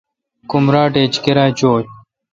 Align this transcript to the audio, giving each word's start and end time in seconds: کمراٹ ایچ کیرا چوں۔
کمراٹ 0.49 0.91
ایچ 0.99 1.13
کیرا 1.23 1.45
چوں۔ 1.57 1.77